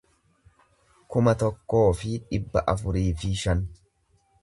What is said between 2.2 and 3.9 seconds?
dhibba afurii fi shan